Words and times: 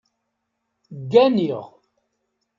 Gganiɣ 1.11 1.63